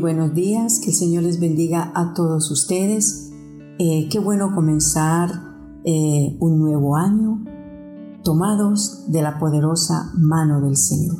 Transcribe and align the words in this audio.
Buenos 0.00 0.34
días, 0.34 0.78
que 0.78 0.90
el 0.90 0.94
Señor 0.94 1.22
les 1.22 1.40
bendiga 1.40 1.90
a 1.94 2.12
todos 2.12 2.50
ustedes. 2.50 3.30
Eh, 3.78 4.08
qué 4.10 4.18
bueno 4.18 4.54
comenzar 4.54 5.30
eh, 5.84 6.36
un 6.38 6.58
nuevo 6.58 6.96
año 6.96 7.42
tomados 8.22 9.04
de 9.10 9.22
la 9.22 9.38
poderosa 9.38 10.12
mano 10.14 10.60
del 10.60 10.76
Señor. 10.76 11.16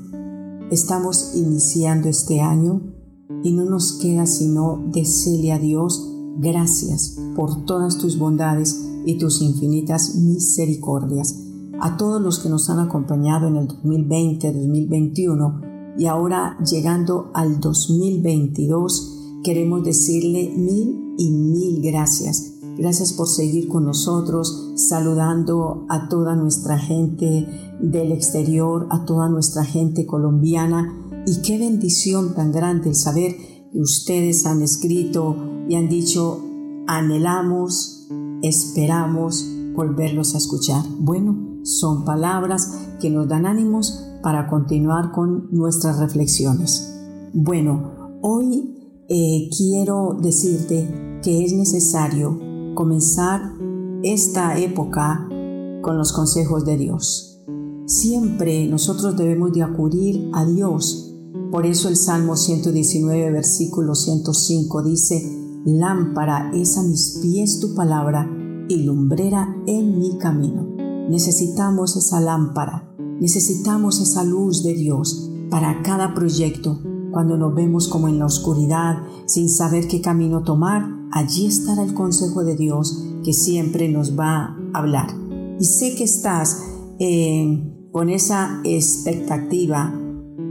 Estamos 0.70 1.32
iniciando 1.34 2.10
este 2.10 2.40
año 2.42 2.82
y 3.42 3.52
no 3.52 3.64
nos 3.64 3.94
queda 3.94 4.26
sino 4.26 4.84
decirle 4.92 5.52
a 5.52 5.58
Dios 5.58 6.12
gracias 6.38 7.16
por 7.34 7.64
todas 7.64 7.96
tus 7.96 8.18
bondades 8.18 8.84
y 9.06 9.16
tus 9.16 9.40
infinitas 9.40 10.16
misericordias. 10.16 11.34
A 11.80 11.96
todos 11.96 12.20
los 12.20 12.40
que 12.40 12.50
nos 12.50 12.68
han 12.68 12.80
acompañado 12.80 13.48
en 13.48 13.56
el 13.56 13.68
2020, 13.68 14.52
2021 14.52 15.65
y 15.98 16.06
ahora 16.06 16.58
llegando 16.64 17.30
al 17.34 17.60
2022, 17.60 19.40
queremos 19.42 19.84
decirle 19.84 20.52
mil 20.56 21.14
y 21.16 21.30
mil 21.30 21.82
gracias. 21.82 22.52
Gracias 22.76 23.14
por 23.14 23.26
seguir 23.26 23.68
con 23.68 23.86
nosotros, 23.86 24.72
saludando 24.74 25.86
a 25.88 26.08
toda 26.08 26.36
nuestra 26.36 26.78
gente 26.78 27.46
del 27.80 28.12
exterior, 28.12 28.86
a 28.90 29.06
toda 29.06 29.30
nuestra 29.30 29.64
gente 29.64 30.04
colombiana. 30.04 30.94
Y 31.26 31.40
qué 31.40 31.58
bendición 31.58 32.34
tan 32.34 32.52
grande 32.52 32.90
el 32.90 32.94
saber 32.94 33.34
que 33.72 33.80
ustedes 33.80 34.44
han 34.44 34.60
escrito 34.60 35.36
y 35.68 35.74
han 35.74 35.88
dicho, 35.88 36.40
anhelamos, 36.86 38.08
esperamos 38.42 39.46
volverlos 39.74 40.34
a 40.34 40.38
escuchar. 40.38 40.84
Bueno, 40.98 41.60
son 41.62 42.04
palabras 42.04 42.72
que 43.00 43.10
nos 43.10 43.26
dan 43.26 43.46
ánimos 43.46 44.05
para 44.22 44.48
continuar 44.48 45.12
con 45.12 45.48
nuestras 45.50 45.98
reflexiones. 45.98 46.92
Bueno, 47.32 48.18
hoy 48.22 48.76
eh, 49.08 49.48
quiero 49.56 50.16
decirte 50.20 51.20
que 51.22 51.44
es 51.44 51.52
necesario 51.52 52.38
comenzar 52.74 53.52
esta 54.02 54.58
época 54.58 55.28
con 55.82 55.96
los 55.96 56.12
consejos 56.12 56.64
de 56.64 56.76
Dios. 56.76 57.40
Siempre 57.86 58.66
nosotros 58.66 59.16
debemos 59.16 59.52
de 59.52 59.62
acudir 59.62 60.30
a 60.32 60.44
Dios. 60.44 61.14
Por 61.52 61.66
eso 61.66 61.88
el 61.88 61.96
Salmo 61.96 62.36
119, 62.36 63.30
versículo 63.30 63.94
105 63.94 64.82
dice, 64.82 65.22
Lámpara 65.64 66.50
es 66.54 66.76
a 66.78 66.82
mis 66.82 67.18
pies 67.22 67.60
tu 67.60 67.74
palabra 67.74 68.28
y 68.68 68.82
lumbrera 68.82 69.56
en 69.66 69.98
mi 69.98 70.18
camino. 70.18 70.66
Necesitamos 71.08 71.96
esa 71.96 72.20
lámpara 72.20 72.85
Necesitamos 73.20 74.00
esa 74.00 74.24
luz 74.24 74.62
de 74.62 74.74
Dios 74.74 75.30
para 75.50 75.82
cada 75.82 76.14
proyecto. 76.14 76.80
Cuando 77.10 77.36
nos 77.36 77.54
vemos 77.54 77.88
como 77.88 78.08
en 78.08 78.18
la 78.18 78.26
oscuridad, 78.26 78.98
sin 79.26 79.48
saber 79.48 79.88
qué 79.88 80.00
camino 80.00 80.42
tomar, 80.42 80.86
allí 81.12 81.46
estará 81.46 81.82
el 81.82 81.94
consejo 81.94 82.44
de 82.44 82.56
Dios 82.56 83.04
que 83.24 83.32
siempre 83.32 83.88
nos 83.88 84.18
va 84.18 84.56
a 84.72 84.78
hablar. 84.78 85.08
Y 85.58 85.64
sé 85.64 85.94
que 85.94 86.04
estás 86.04 86.62
eh, 86.98 87.88
con 87.90 88.10
esa 88.10 88.60
expectativa 88.64 89.98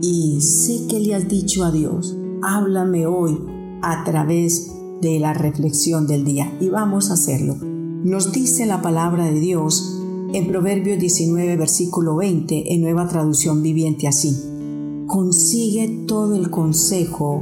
y 0.02 0.42
sé 0.42 0.88
que 0.88 1.00
le 1.00 1.14
has 1.14 1.28
dicho 1.28 1.64
a 1.64 1.72
Dios, 1.72 2.18
háblame 2.42 3.06
hoy 3.06 3.40
a 3.84 4.04
través 4.04 4.72
de 5.02 5.20
la 5.20 5.34
reflexión 5.34 6.08
del 6.08 6.26
día. 6.26 6.58
Y 6.60 6.70
vamos 6.70 7.12
a 7.12 7.14
hacerlo. 7.14 7.56
Nos 7.62 8.32
dice 8.32 8.66
la 8.66 8.82
palabra 8.82 9.26
de 9.26 9.40
Dios 9.40 10.02
en 10.36 10.50
Proverbios 10.50 11.00
19, 11.00 11.56
versículo 11.56 12.18
20, 12.18 12.74
en 12.74 12.82
nueva 12.82 13.08
traducción 13.08 13.64
viviente 13.64 14.06
así. 14.06 14.36
Consigue 15.08 16.04
todo 16.08 16.36
el 16.36 16.50
consejo 16.50 17.42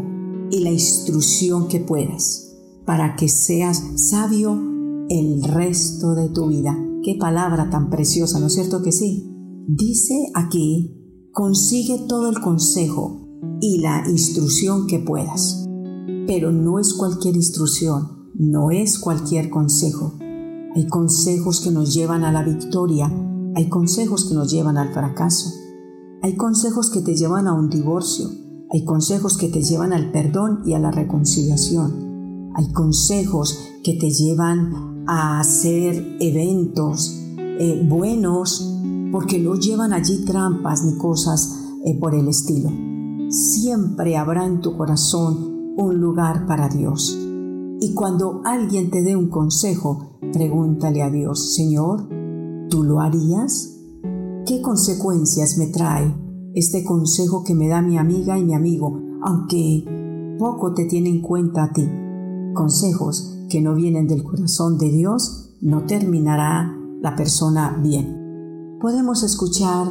y 0.52 0.60
la 0.60 0.70
instrucción 0.70 1.68
que 1.68 1.80
puedas 1.80 2.54
para 2.86 3.16
que 3.16 3.30
seas 3.30 3.84
sabio 3.96 4.62
el 5.10 5.42
resto 5.42 6.14
de 6.14 6.30
tu 6.30 6.50
vida. 6.50 6.78
Qué 7.04 7.16
palabra 7.20 7.72
tan 7.72 7.90
preciosa, 7.90 8.40
¿no 8.40 8.46
es 8.46 8.54
cierto 8.54 8.84
que 8.84 8.92
sí? 8.92 9.28
Dice 9.68 10.30
aquí, 10.36 10.96
consigue 11.32 11.98
todo 12.08 12.30
el 12.30 12.42
consejo 12.42 13.28
y 13.60 13.80
la 13.80 14.04
instrucción 14.08 14.86
que 14.86 15.00
puedas. 15.00 15.66
Pero 16.28 16.52
no 16.52 16.78
es 16.78 16.94
cualquier 16.94 17.38
instrucción, 17.38 18.30
no 18.36 18.70
es 18.70 19.00
cualquier 19.00 19.50
consejo. 19.50 20.14
Hay 20.76 20.88
consejos 20.88 21.62
que 21.62 21.72
nos 21.72 21.94
llevan 21.94 22.24
a 22.24 22.32
la 22.32 22.44
victoria, 22.44 23.12
hay 23.56 23.70
consejos 23.70 24.26
que 24.26 24.34
nos 24.34 24.52
llevan 24.52 24.78
al 24.78 24.92
fracaso, 24.92 25.52
hay 26.24 26.36
consejos 26.36 26.90
que 26.90 27.02
te 27.02 27.16
llevan 27.16 27.48
a 27.48 27.54
un 27.54 27.70
divorcio, 27.70 28.28
hay 28.72 28.84
consejos 28.84 29.38
que 29.38 29.50
te 29.50 29.62
llevan 29.62 29.94
al 29.94 30.12
perdón 30.12 30.62
y 30.66 30.74
a 30.74 30.80
la 30.80 30.90
reconciliación, 30.90 32.52
hay 32.56 32.72
consejos 32.72 33.60
que 33.84 33.94
te 33.94 34.10
llevan 34.10 35.06
a 35.08 35.40
hacer 35.40 36.18
eventos 36.20 37.20
eh, 37.38 37.86
buenos 37.88 38.74
porque 39.12 39.40
no 39.40 39.54
llevan 39.54 39.94
allí 39.94 40.26
trampas 40.26 40.84
ni 40.84 40.98
cosas 40.98 41.60
eh, 41.86 41.96
por 42.00 42.16
el 42.16 42.28
estilo. 42.28 42.72
Siempre 43.30 44.18
habrá 44.18 44.48
en 44.48 44.62
tu 44.62 44.76
corazón 44.76 45.76
un 45.78 46.00
lugar 46.00 46.48
para 46.48 46.68
Dios. 46.68 47.23
Y 47.84 47.94
cuando 47.96 48.40
alguien 48.46 48.90
te 48.92 49.04
dé 49.04 49.18
un 49.18 49.28
consejo, 49.28 50.14
Pregúntale 50.32 51.04
a 51.04 51.12
Dios, 51.12 51.54
Señor, 51.54 52.08
¿tú 52.70 52.84
lo 52.84 53.02
harías? 53.02 53.78
¿Qué 54.48 54.62
consecuencias 54.62 55.58
me 55.58 55.68
trae 55.68 56.16
este 56.56 56.86
consejo 56.86 57.44
que 57.44 57.54
me 57.54 57.68
da 57.68 57.82
mi 57.82 57.98
amiga 57.98 58.40
y 58.40 58.46
mi 58.46 58.54
amigo, 58.54 59.02
aunque 59.22 59.84
poco 60.40 60.74
te 60.74 60.86
tiene 60.86 61.10
en 61.10 61.22
cuenta 61.22 61.66
a 61.66 61.74
ti? 61.74 61.88
Consejos 62.54 63.38
que 63.50 63.62
no 63.62 63.76
vienen 63.76 64.08
del 64.08 64.24
corazón 64.24 64.78
de 64.78 64.90
Dios, 64.90 65.58
no 65.62 65.86
terminará 65.86 66.74
la 67.02 67.18
persona 67.18 67.78
bien. 67.84 68.80
Podemos 68.80 69.24
escuchar 69.24 69.88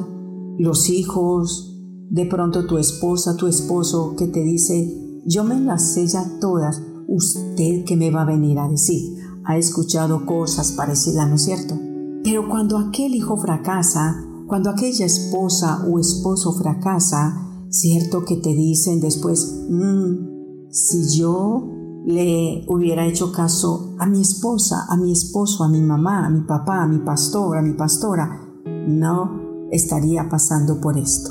los 0.58 0.88
hijos, 0.88 1.78
de 2.08 2.24
pronto 2.24 2.66
tu 2.66 2.78
esposa, 2.78 3.36
tu 3.36 3.46
esposo 3.48 4.16
que 4.16 4.28
te 4.28 4.40
dice, 4.40 5.22
yo 5.26 5.44
me 5.44 5.60
las 5.60 5.92
sé 5.92 6.06
ya 6.06 6.24
todas, 6.40 6.82
usted 7.08 7.84
que 7.84 7.96
me 7.96 8.10
va 8.10 8.22
a 8.22 8.26
venir 8.26 8.58
a 8.58 8.68
decir 8.68 9.22
ha 9.44 9.56
escuchado 9.56 10.24
cosas 10.26 10.72
parecidas, 10.72 11.28
¿no 11.28 11.34
es 11.34 11.42
cierto? 11.42 11.78
Pero 12.22 12.48
cuando 12.48 12.78
aquel 12.78 13.14
hijo 13.14 13.36
fracasa, 13.36 14.24
cuando 14.46 14.70
aquella 14.70 15.06
esposa 15.06 15.84
o 15.86 15.98
esposo 15.98 16.52
fracasa, 16.52 17.66
cierto 17.68 18.24
que 18.24 18.36
te 18.36 18.50
dicen 18.54 19.00
después, 19.00 19.64
mm, 19.68 20.70
si 20.70 21.18
yo 21.18 21.68
le 22.06 22.64
hubiera 22.68 23.06
hecho 23.06 23.32
caso 23.32 23.94
a 23.98 24.06
mi 24.06 24.20
esposa, 24.20 24.86
a 24.88 24.96
mi 24.96 25.12
esposo, 25.12 25.64
a 25.64 25.68
mi 25.68 25.80
mamá, 25.80 26.26
a 26.26 26.30
mi 26.30 26.42
papá, 26.42 26.82
a 26.82 26.88
mi 26.88 26.98
pastor, 26.98 27.58
a 27.58 27.62
mi 27.62 27.74
pastora, 27.74 28.40
no 28.86 29.68
estaría 29.70 30.28
pasando 30.28 30.80
por 30.80 30.98
esto. 30.98 31.30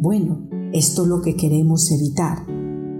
Bueno, 0.00 0.48
esto 0.72 1.02
es 1.02 1.08
lo 1.08 1.22
que 1.22 1.36
queremos 1.36 1.90
evitar. 1.90 2.46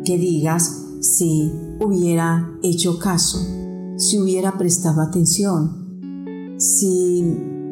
Que 0.04 0.18
digas 0.18 0.81
si 1.02 1.52
hubiera 1.80 2.58
hecho 2.62 2.98
caso 2.98 3.38
si 4.02 4.18
hubiera 4.18 4.58
prestado 4.58 5.00
atención, 5.00 6.56
si 6.58 7.22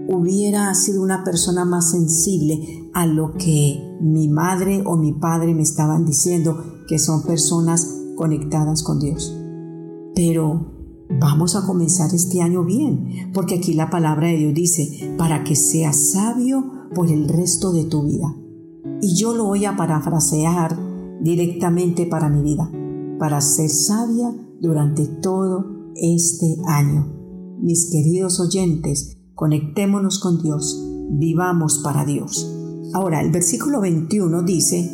hubiera 0.09 0.73
sido 0.75 1.03
una 1.03 1.25
persona 1.25 1.65
más 1.65 1.91
sensible 1.91 2.89
a 2.95 3.07
lo 3.07 3.35
que 3.35 3.97
mi 4.01 4.29
madre 4.29 4.83
o 4.87 4.97
mi 4.97 5.13
padre 5.13 5.55
me 5.55 5.63
estaban 5.63 6.05
diciendo, 6.05 6.83
que 6.89 6.99
son 6.99 7.23
personas 7.23 7.97
conectadas 8.17 8.83
con 8.83 8.99
Dios. 8.99 9.37
Pero 10.15 10.73
vamos 11.21 11.57
a 11.57 11.67
comenzar 11.67 12.15
este 12.15 12.43
año 12.43 12.65
bien, 12.65 13.31
porque 13.33 13.57
aquí 13.57 13.75
la 13.75 13.91
palabra 13.91 14.29
de 14.29 14.37
Dios 14.37 14.55
dice, 14.55 15.15
para 15.19 15.45
que 15.45 15.57
seas 15.57 16.13
sabio 16.13 16.89
por 16.95 17.11
el 17.11 17.29
resto 17.29 17.73
de 17.73 17.85
tu 17.85 18.05
vida. 18.05 18.37
Y 19.03 19.15
yo 19.15 19.35
lo 19.35 19.45
voy 19.47 19.65
a 19.65 19.77
parafrasear 19.77 20.77
directamente 21.21 22.07
para 22.07 22.29
mi 22.29 22.43
vida, 22.43 22.71
para 23.21 23.43
ser 23.43 23.69
sabia 23.69 24.35
durante 24.61 25.07
todo 25.07 25.93
este 25.95 26.57
año. 26.67 27.15
Mis 27.61 27.91
queridos 27.93 28.41
oyentes, 28.41 29.19
conectémonos 29.35 30.19
con 30.19 30.43
Dios, 30.43 30.83
vivamos 31.11 31.81
para 31.85 32.07
Dios. 32.07 32.51
Ahora, 32.95 33.21
el 33.21 33.31
versículo 33.31 33.83
21 33.83 34.43
dice, 34.45 34.91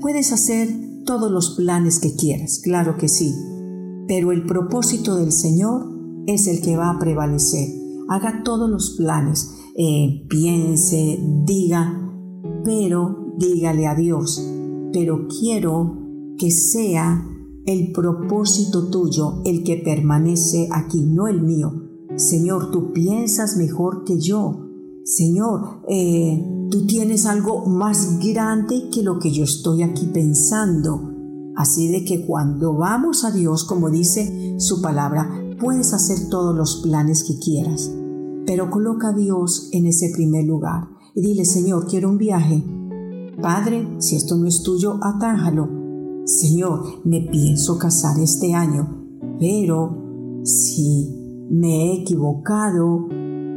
puedes 0.00 0.32
hacer 0.32 1.04
todos 1.04 1.30
los 1.30 1.50
planes 1.50 2.00
que 2.00 2.16
quieras, 2.16 2.60
claro 2.64 2.96
que 2.96 3.08
sí, 3.08 3.34
pero 4.08 4.32
el 4.32 4.46
propósito 4.46 5.16
del 5.16 5.30
Señor 5.30 5.86
es 6.26 6.46
el 6.48 6.62
que 6.62 6.78
va 6.78 6.90
a 6.90 6.98
prevalecer. 6.98 7.68
Haga 8.08 8.42
todos 8.42 8.70
los 8.70 8.96
planes, 8.96 9.50
eh, 9.76 10.26
piense, 10.30 11.20
diga, 11.44 12.10
pero 12.64 13.34
dígale 13.36 13.86
a 13.86 13.94
Dios, 13.94 14.42
pero 14.92 15.28
quiero 15.28 15.98
que 16.38 16.50
sea 16.50 17.35
el 17.66 17.92
propósito 17.92 18.88
tuyo, 18.88 19.42
el 19.44 19.64
que 19.64 19.76
permanece 19.76 20.68
aquí, 20.72 21.02
no 21.02 21.26
el 21.26 21.42
mío. 21.42 21.72
Señor, 22.14 22.70
tú 22.70 22.92
piensas 22.92 23.56
mejor 23.56 24.04
que 24.04 24.18
yo. 24.20 24.68
Señor, 25.04 25.82
eh, 25.88 26.42
tú 26.70 26.86
tienes 26.86 27.26
algo 27.26 27.66
más 27.66 28.18
grande 28.20 28.88
que 28.92 29.02
lo 29.02 29.18
que 29.18 29.32
yo 29.32 29.44
estoy 29.44 29.82
aquí 29.82 30.06
pensando. 30.06 31.12
Así 31.56 31.88
de 31.88 32.04
que 32.04 32.24
cuando 32.24 32.74
vamos 32.74 33.24
a 33.24 33.30
Dios, 33.30 33.64
como 33.64 33.90
dice 33.90 34.56
su 34.58 34.80
palabra, 34.80 35.30
puedes 35.60 35.92
hacer 35.92 36.28
todos 36.28 36.54
los 36.54 36.82
planes 36.82 37.24
que 37.24 37.38
quieras. 37.38 37.90
Pero 38.46 38.70
coloca 38.70 39.08
a 39.08 39.12
Dios 39.12 39.70
en 39.72 39.86
ese 39.86 40.10
primer 40.14 40.44
lugar 40.44 40.88
y 41.14 41.22
dile, 41.22 41.44
Señor, 41.44 41.86
quiero 41.88 42.10
un 42.10 42.18
viaje. 42.18 42.62
Padre, 43.42 43.88
si 43.98 44.16
esto 44.16 44.36
no 44.36 44.46
es 44.46 44.62
tuyo, 44.62 44.98
atájalo. 45.02 45.75
Señor, 46.26 46.82
me 47.04 47.20
pienso 47.20 47.78
casar 47.78 48.18
este 48.18 48.52
año, 48.52 49.06
pero 49.38 50.42
si 50.42 51.46
me 51.48 51.84
he 51.84 52.02
equivocado 52.02 53.06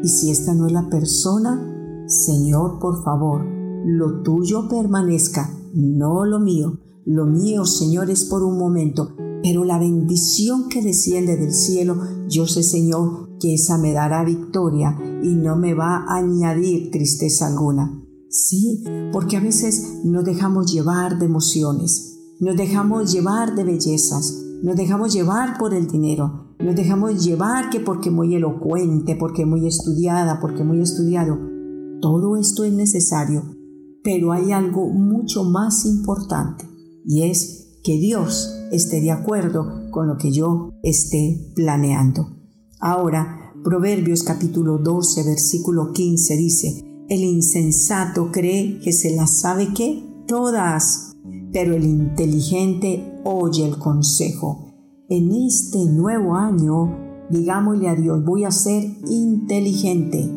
y 0.04 0.08
si 0.08 0.30
esta 0.30 0.54
no 0.54 0.68
es 0.68 0.72
la 0.72 0.88
persona, 0.88 2.06
Señor, 2.06 2.78
por 2.78 3.04
favor, 3.04 3.44
lo 3.88 4.22
tuyo 4.22 4.70
permanezca, 4.70 5.52
no 5.74 6.26
lo 6.26 6.40
mío. 6.40 6.80
Lo 7.06 7.26
mío, 7.26 7.66
Señor, 7.66 8.12
es 8.12 8.26
por 8.26 8.44
un 8.44 8.60
momento, 8.60 9.16
pero 9.42 9.66
la 9.66 9.80
bendición 9.80 10.70
que 10.70 10.84
desciende 10.84 11.38
del 11.38 11.56
cielo, 11.56 11.98
yo 12.28 12.46
sé, 12.46 12.62
Señor, 12.62 13.40
que 13.40 13.56
esa 13.56 13.80
me 13.80 13.94
dará 13.94 14.24
victoria 14.24 14.96
y 15.24 15.30
no 15.30 15.56
me 15.56 15.74
va 15.74 16.06
a 16.08 16.18
añadir 16.18 16.92
tristeza 16.92 17.48
alguna. 17.48 18.00
Sí, 18.30 18.84
porque 19.12 19.38
a 19.38 19.42
veces 19.42 20.02
nos 20.04 20.24
dejamos 20.24 20.72
llevar 20.72 21.18
de 21.18 21.26
emociones, 21.26 22.19
nos 22.40 22.56
dejamos 22.56 23.12
llevar 23.12 23.56
de 23.56 23.64
bellezas, 23.64 24.46
nos 24.64 24.76
dejamos 24.76 25.14
llevar 25.14 25.58
por 25.58 25.74
el 25.74 25.88
dinero, 25.88 26.56
nos 26.60 26.76
dejamos 26.76 27.24
llevar 27.24 27.70
que 27.70 27.80
porque 27.80 28.12
muy 28.12 28.36
elocuente, 28.36 29.16
porque 29.16 29.46
muy 29.46 29.68
estudiada, 29.68 30.40
porque 30.40 30.64
muy 30.64 30.82
estudiado. 30.82 31.38
Todo 32.02 32.38
esto 32.38 32.64
es 32.64 32.74
necesario, 32.74 33.44
pero 34.04 34.32
hay 34.32 34.52
algo 34.52 34.88
mucho 34.90 35.44
más 35.44 35.86
importante 35.86 36.66
y 37.06 37.24
es 37.24 37.80
que 37.84 37.98
Dios 37.98 38.54
esté 38.72 39.02
de 39.02 39.12
acuerdo 39.12 39.90
con 39.92 40.08
lo 40.08 40.18
que 40.18 40.32
yo 40.32 40.72
esté 40.84 41.52
planeando. 41.56 42.28
Ahora, 42.80 43.54
Proverbios 43.64 44.24
capítulo 44.24 44.78
12, 44.78 45.24
versículo 45.24 45.92
15 45.92 46.38
dice, 46.38 47.06
el 47.10 47.22
insensato 47.22 48.32
cree 48.32 48.80
que 48.80 48.94
se 48.94 49.14
las 49.16 49.40
sabe 49.42 49.74
que 49.74 50.08
todas, 50.28 51.09
pero 51.52 51.76
el 51.76 51.86
inteligente 51.86 53.22
oye 53.24 53.66
el 53.66 53.78
consejo. 53.78 54.66
En 55.10 55.32
este 55.32 55.86
nuevo 55.86 56.36
año, 56.36 56.96
digámosle 57.30 57.90
a 57.90 57.96
Dios, 57.96 58.24
voy 58.24 58.44
a 58.44 58.52
ser 58.52 58.84
inteligente, 59.10 60.30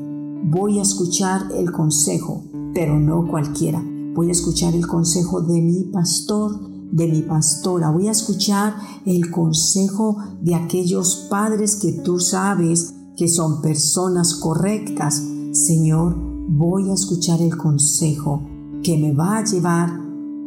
voy 0.44 0.78
a 0.78 0.82
escuchar 0.82 1.42
el 1.54 1.70
consejo, 1.72 2.44
pero 2.74 2.98
no 2.98 3.26
cualquiera. 3.28 3.84
Voy 4.14 4.28
a 4.28 4.32
escuchar 4.32 4.74
el 4.74 4.86
consejo 4.86 5.40
de 5.42 5.60
mi 5.60 5.84
pastor, 5.84 6.58
de 6.90 7.06
mi 7.06 7.22
pastora. 7.22 7.90
Voy 7.90 8.08
a 8.08 8.12
escuchar 8.12 8.74
el 9.06 9.30
consejo 9.30 10.16
de 10.40 10.54
aquellos 10.54 11.28
padres 11.30 11.76
que 11.76 11.92
tú 11.92 12.18
sabes 12.18 12.94
que 13.16 13.28
son 13.28 13.62
personas 13.62 14.34
correctas. 14.34 15.22
Señor, 15.52 16.14
voy 16.48 16.90
a 16.90 16.94
escuchar 16.94 17.40
el 17.40 17.56
consejo 17.56 18.42
que 18.82 18.98
me 18.98 19.12
va 19.12 19.38
a 19.38 19.44
llevar 19.44 20.01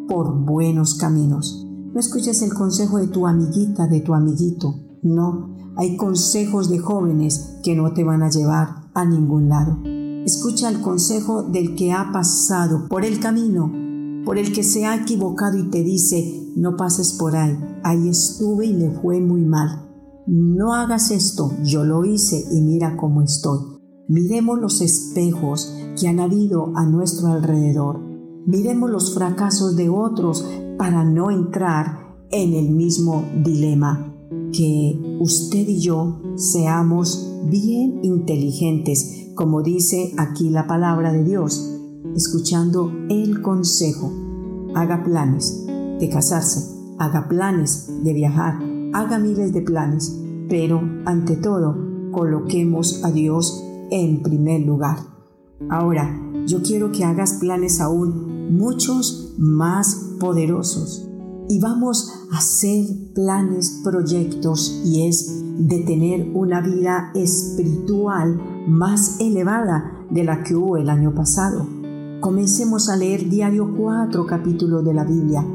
por 0.07 0.33
buenos 0.45 0.95
caminos. 0.95 1.65
No 1.93 1.99
escuches 1.99 2.41
el 2.41 2.53
consejo 2.53 2.97
de 2.97 3.07
tu 3.07 3.27
amiguita, 3.27 3.87
de 3.87 4.01
tu 4.01 4.13
amiguito. 4.13 4.75
No, 5.01 5.55
hay 5.77 5.97
consejos 5.97 6.69
de 6.69 6.79
jóvenes 6.79 7.57
que 7.63 7.75
no 7.75 7.93
te 7.93 8.03
van 8.03 8.23
a 8.23 8.29
llevar 8.29 8.89
a 8.93 9.05
ningún 9.05 9.49
lado. 9.49 9.77
Escucha 10.25 10.69
el 10.69 10.81
consejo 10.81 11.43
del 11.43 11.75
que 11.75 11.91
ha 11.91 12.11
pasado 12.11 12.87
por 12.87 13.05
el 13.05 13.19
camino, 13.19 13.71
por 14.25 14.37
el 14.37 14.51
que 14.51 14.63
se 14.63 14.85
ha 14.85 14.95
equivocado 14.95 15.57
y 15.57 15.69
te 15.69 15.83
dice, 15.83 16.51
no 16.55 16.75
pases 16.75 17.13
por 17.13 17.35
ahí, 17.35 17.57
ahí 17.83 18.09
estuve 18.09 18.65
y 18.65 18.73
me 18.73 18.89
fue 18.89 19.19
muy 19.21 19.45
mal. 19.45 19.85
No 20.27 20.73
hagas 20.73 21.11
esto, 21.11 21.51
yo 21.63 21.83
lo 21.83 22.03
hice 22.03 22.43
y 22.51 22.61
mira 22.61 22.97
cómo 22.97 23.21
estoy. 23.21 23.59
Miremos 24.07 24.59
los 24.59 24.81
espejos 24.81 25.75
que 25.99 26.07
han 26.07 26.19
habido 26.19 26.71
a 26.75 26.85
nuestro 26.85 27.27
alrededor. 27.27 27.99
Miremos 28.45 28.91
los 28.91 29.15
fracasos 29.15 29.75
de 29.75 29.89
otros 29.89 30.47
para 30.77 31.03
no 31.03 31.31
entrar 31.31 32.15
en 32.29 32.53
el 32.53 32.69
mismo 32.69 33.25
dilema. 33.43 34.13
Que 34.53 35.17
usted 35.19 35.67
y 35.67 35.79
yo 35.79 36.21
seamos 36.35 37.27
bien 37.49 38.01
inteligentes, 38.03 39.31
como 39.33 39.63
dice 39.63 40.13
aquí 40.17 40.51
la 40.51 40.67
palabra 40.67 41.11
de 41.11 41.23
Dios, 41.23 41.73
escuchando 42.15 42.91
el 43.09 43.41
consejo. 43.41 44.13
Haga 44.75 45.03
planes 45.03 45.65
de 45.99 46.07
casarse, 46.09 46.71
haga 46.99 47.27
planes 47.27 47.89
de 48.03 48.13
viajar, 48.13 48.59
haga 48.93 49.17
miles 49.17 49.53
de 49.53 49.61
planes, 49.61 50.15
pero 50.49 50.81
ante 51.05 51.35
todo 51.35 51.75
coloquemos 52.11 53.03
a 53.03 53.11
Dios 53.11 53.63
en 53.89 54.21
primer 54.21 54.61
lugar. 54.61 54.99
Ahora, 55.69 56.21
yo 56.45 56.61
quiero 56.61 56.91
que 56.91 57.03
hagas 57.03 57.33
planes 57.39 57.81
aún 57.81 58.34
muchos 58.49 59.33
más 59.37 60.15
poderosos. 60.19 61.07
Y 61.47 61.59
vamos 61.59 62.11
a 62.31 62.37
hacer 62.37 62.85
planes, 63.13 63.81
proyectos, 63.83 64.81
y 64.83 65.07
es 65.07 65.43
de 65.57 65.79
tener 65.79 66.31
una 66.33 66.61
vida 66.61 67.11
espiritual 67.13 68.41
más 68.67 69.19
elevada 69.19 70.05
de 70.09 70.23
la 70.23 70.43
que 70.43 70.55
hubo 70.55 70.77
el 70.77 70.89
año 70.89 71.13
pasado. 71.13 71.67
Comencemos 72.19 72.89
a 72.89 72.97
leer 72.97 73.29
diario 73.29 73.75
cuatro 73.77 74.25
capítulos 74.25 74.83
de 74.83 74.93
la 74.93 75.03
Biblia. 75.03 75.45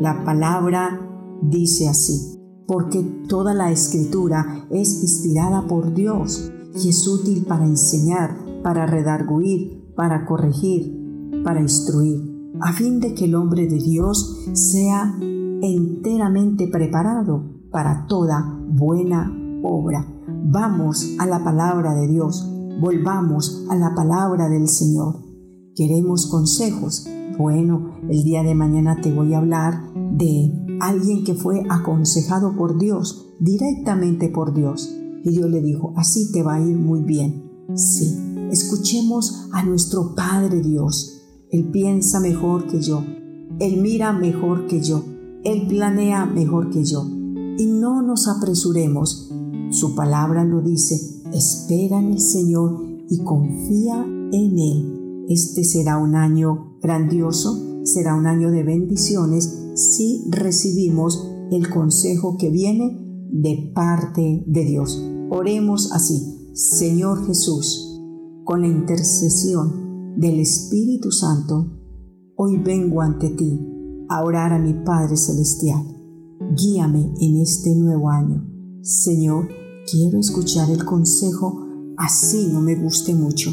La 0.00 0.24
palabra 0.24 1.00
dice 1.42 1.88
así, 1.88 2.38
porque 2.66 3.02
toda 3.28 3.54
la 3.54 3.70
escritura 3.70 4.66
es 4.70 5.02
inspirada 5.02 5.66
por 5.66 5.94
Dios 5.94 6.52
y 6.74 6.90
es 6.90 7.08
útil 7.08 7.46
para 7.46 7.64
enseñar, 7.64 8.36
para 8.62 8.86
redarguir, 8.86 9.92
para 9.96 10.26
corregir, 10.26 10.94
para 11.42 11.60
instruir, 11.60 12.27
a 12.60 12.72
fin 12.72 13.00
de 13.00 13.14
que 13.14 13.26
el 13.26 13.34
hombre 13.34 13.66
de 13.66 13.78
Dios 13.78 14.48
sea 14.52 15.16
enteramente 15.20 16.68
preparado 16.68 17.44
para 17.70 18.06
toda 18.06 18.58
buena 18.68 19.32
obra. 19.62 20.06
Vamos 20.50 21.14
a 21.18 21.26
la 21.26 21.42
palabra 21.42 21.94
de 21.94 22.08
Dios, 22.08 22.48
volvamos 22.80 23.66
a 23.68 23.76
la 23.76 23.94
palabra 23.94 24.48
del 24.48 24.68
Señor. 24.68 25.16
¿Queremos 25.74 26.26
consejos? 26.26 27.06
Bueno, 27.38 27.98
el 28.08 28.24
día 28.24 28.42
de 28.42 28.54
mañana 28.54 29.00
te 29.00 29.12
voy 29.12 29.34
a 29.34 29.38
hablar 29.38 29.92
de 29.94 30.78
alguien 30.80 31.24
que 31.24 31.34
fue 31.34 31.62
aconsejado 31.68 32.56
por 32.56 32.78
Dios, 32.78 33.34
directamente 33.40 34.28
por 34.28 34.54
Dios 34.54 34.94
y 35.24 35.30
Dios 35.30 35.50
le 35.50 35.60
dijo, 35.60 35.92
así 35.96 36.30
te 36.32 36.42
va 36.42 36.54
a 36.54 36.60
ir 36.60 36.76
muy 36.76 37.02
bien. 37.02 37.44
Sí, 37.74 38.16
escuchemos 38.50 39.48
a 39.52 39.64
nuestro 39.64 40.14
Padre 40.14 40.60
Dios. 40.62 41.17
Él 41.50 41.70
piensa 41.70 42.20
mejor 42.20 42.66
que 42.66 42.80
yo. 42.80 43.02
Él 43.58 43.80
mira 43.80 44.12
mejor 44.12 44.66
que 44.66 44.82
yo. 44.82 45.02
Él 45.44 45.66
planea 45.66 46.26
mejor 46.26 46.70
que 46.70 46.84
yo. 46.84 47.06
Y 47.58 47.66
no 47.66 48.02
nos 48.02 48.28
apresuremos. 48.28 49.32
Su 49.70 49.94
palabra 49.94 50.44
lo 50.44 50.60
dice. 50.60 51.22
Espera 51.32 51.98
en 51.98 52.12
el 52.12 52.20
Señor 52.20 52.84
y 53.08 53.18
confía 53.24 54.04
en 54.04 54.58
Él. 54.58 55.24
Este 55.28 55.64
será 55.64 55.98
un 55.98 56.14
año 56.14 56.78
grandioso, 56.82 57.82
será 57.82 58.14
un 58.14 58.26
año 58.26 58.50
de 58.50 58.62
bendiciones 58.62 59.72
si 59.74 60.24
recibimos 60.30 61.30
el 61.50 61.70
consejo 61.70 62.36
que 62.38 62.50
viene 62.50 62.98
de 63.30 63.72
parte 63.74 64.44
de 64.46 64.64
Dios. 64.64 65.02
Oremos 65.30 65.92
así, 65.92 66.50
Señor 66.54 67.26
Jesús, 67.26 68.00
con 68.44 68.62
la 68.62 68.68
intercesión 68.68 69.87
del 70.18 70.40
Espíritu 70.40 71.12
Santo, 71.12 71.70
hoy 72.34 72.58
vengo 72.58 73.02
ante 73.02 73.30
ti 73.30 73.60
a 74.08 74.24
orar 74.24 74.52
a 74.52 74.58
mi 74.58 74.74
Padre 74.74 75.16
Celestial. 75.16 75.80
Guíame 76.56 77.14
en 77.20 77.36
este 77.36 77.72
nuevo 77.76 78.10
año. 78.10 78.44
Señor, 78.82 79.46
quiero 79.88 80.18
escuchar 80.18 80.70
el 80.70 80.84
consejo 80.84 81.64
así 81.96 82.50
no 82.52 82.60
me 82.60 82.74
guste 82.74 83.14
mucho. 83.14 83.52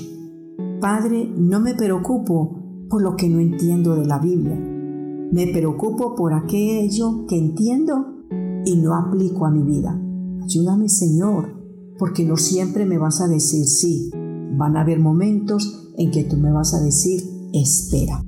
Padre, 0.82 1.32
no 1.38 1.60
me 1.60 1.76
preocupo 1.76 2.58
por 2.90 3.04
lo 3.04 3.16
que 3.16 3.30
no 3.30 3.40
entiendo 3.40 3.96
de 3.96 4.08
la 4.08 4.18
Biblia. 4.18 4.56
Me 4.56 5.46
preocupo 5.54 6.16
por 6.16 6.34
aquello 6.34 7.28
que 7.28 7.38
entiendo 7.38 8.24
y 8.66 8.76
no 8.78 8.96
aplico 8.96 9.46
a 9.46 9.52
mi 9.52 9.62
vida. 9.62 10.02
Ayúdame 10.44 10.90
Señor, 10.90 11.62
porque 12.00 12.26
no 12.26 12.38
siempre 12.38 12.88
me 12.88 12.98
vas 12.98 13.22
a 13.22 13.28
decir 13.28 13.68
sí. 13.68 14.10
Van 14.58 14.78
a 14.78 14.82
haber 14.82 15.00
momentos 15.00 15.92
en 15.98 16.12
que 16.12 16.24
tú 16.24 16.38
me 16.38 16.52
vas 16.52 16.74
a 16.74 16.82
decir 16.82 17.22
espera. 17.54 18.24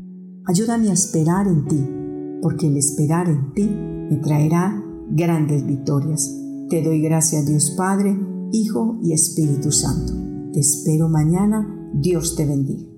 Ayúdame 0.45 0.89
a 0.89 0.93
esperar 0.93 1.47
en 1.47 1.67
ti, 1.67 1.89
porque 2.41 2.67
el 2.67 2.77
esperar 2.77 3.27
en 3.29 3.53
ti 3.53 3.69
me 3.69 4.17
traerá 4.17 4.83
grandes 5.09 5.65
victorias. 5.65 6.33
Te 6.69 6.81
doy 6.81 7.01
gracias 7.01 7.45
Dios 7.45 7.73
Padre, 7.77 8.17
Hijo 8.51 8.99
y 9.01 9.13
Espíritu 9.13 9.71
Santo. 9.71 10.13
Te 10.53 10.59
espero 10.59 11.09
mañana. 11.09 11.73
Dios 11.93 12.35
te 12.35 12.45
bendiga. 12.45 12.96